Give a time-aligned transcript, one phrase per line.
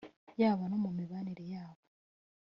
[0.41, 1.81] yaba no mu mibanire yabo